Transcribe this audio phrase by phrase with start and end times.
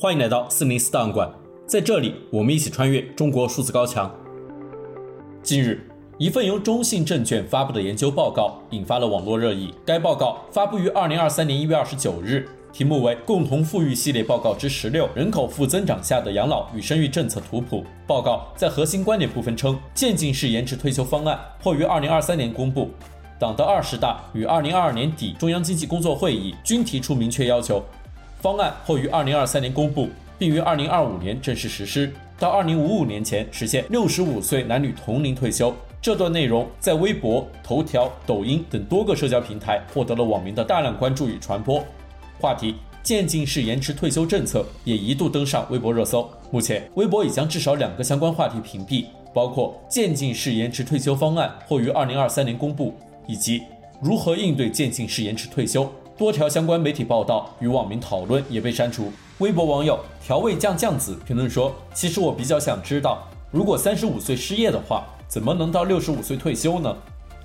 [0.00, 1.28] 欢迎来到四零四档案馆，
[1.66, 4.08] 在这里我们一起穿越中国数字高墙。
[5.42, 9.74] 近日，一份由中信证券发布的研究报告引发了网络热议。
[9.84, 17.78] 该报告发布于二零二三年一月二十九日，题目为《共同富裕系列报告之十六：人口负增长下的养老与生育政策图谱》。
[18.06, 22.88] 报告在核心观点部分称，渐进式延迟退休方案或于二零二三年公布。
[23.40, 27.82] 党的二十大与二零二二年底中央经济工作会议均提出明确要求，
[28.40, 35.74] 方案或于二零二三年公布，并于二零二五年正式实施，到二零五五年前实现六十五岁男女同龄退休。
[36.00, 41.84] 这段内容在微博、头条、抖音等多个社交平台获得了网民的大量关注与传播。
[42.40, 46.30] 话题“渐进式延迟退休政策”也一度登上微博热搜。
[46.52, 52.94] 目前，微博已将至少两个相关话题屏蔽，包括“渐进式延迟退休方案或于二零二三年公布”。
[53.28, 53.62] 以及
[54.00, 55.86] 如何应对渐进式延迟退休，
[56.18, 59.12] 多条相关媒体报道与网民讨论也被删除。
[59.38, 66.92] 微博网友调味酱酱子评论说：“其实我比较想知道，如果三十五岁失业的话，怎么能到六十五岁退休呢？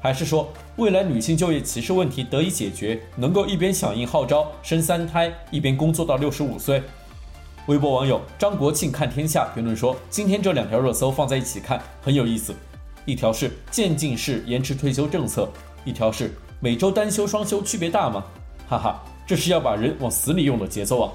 [0.00, 6.82] 还是说未来女性就业歧视问题得以解决，能够一边响应号召生三胎，一边工作到六十五岁？”
[7.68, 12.54] 微博网友张国庆看天下评论说：“今天这两条热搜放在一起看很有意思，
[13.04, 15.46] 一条是渐进式延迟退休政策。”
[15.84, 18.24] 一条是每周单休双休区别大吗？
[18.72, 21.12] 哈哈，这是要把人往死里用的节奏啊！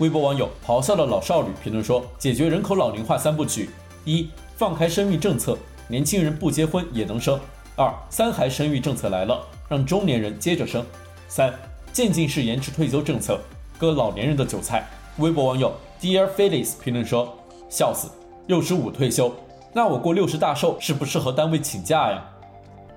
[0.00, 3.70] 微博网友咆哮的老少女评论说：“解决人口老龄化三部曲：
[4.04, 5.56] 一、放开生育政策，
[5.88, 7.38] 年轻人不结婚也能生；
[7.74, 10.82] 二、三孩生育政策来了，让中年人接着生；
[11.26, 11.50] 三、
[11.90, 13.40] 渐进式延迟退休政策，
[13.78, 17.34] 割老年人的韭菜。”微博网友 Dear Felix 评论说
[17.70, 18.10] ：“笑死，
[18.46, 19.34] 六十五退休，
[19.72, 22.22] 那我过六十大寿适不适合单位请假呀？”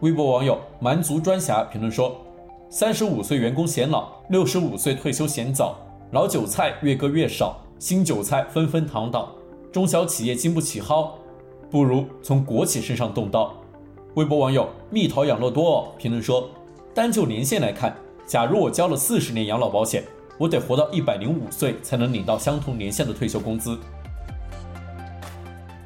[0.00, 2.20] 微博网友蛮族专侠评论说
[2.74, 5.76] ：“三十五岁员工显老，六十五岁退休显早，
[6.12, 9.30] 老韭菜越割越少，新韭菜纷纷躺倒，
[9.70, 11.10] 中小企业经不起薅，
[11.70, 13.54] 不如从国企身上动刀。”
[14.16, 16.48] 微博网友蜜桃养乐多评论说
[16.94, 17.94] ：“单就年限来看，
[18.26, 20.02] 假如我交了四十年养老保险，
[20.38, 23.78] 我得活到一百零五岁才能领到相同年限的退休工资。”